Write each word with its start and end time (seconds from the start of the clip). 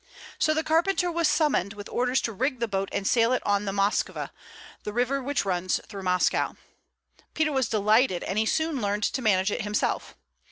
So 0.39 0.55
the 0.55 0.63
carpenter 0.63 1.11
was 1.11 1.27
summoned, 1.27 1.73
with 1.73 1.87
orders 1.87 2.21
to 2.21 2.33
rig 2.33 2.57
the 2.59 2.67
boat 2.67 2.89
and 2.91 3.07
sail 3.07 3.33
it 3.33 3.43
on 3.45 3.65
the 3.65 3.71
Moskva, 3.71 4.31
the 4.81 4.91
river 4.93 5.21
which 5.21 5.45
runs 5.45 5.79
through 5.85 6.01
Moscow. 6.01 6.53
Peter 7.35 7.51
was 7.51 7.69
delighted; 7.69 8.23
and 8.23 8.39
he 8.39 8.47
soon 8.47 8.81
learned 8.81 9.03
to 9.03 9.21
manage 9.21 9.51
it 9.51 9.61
himself. 9.61 10.15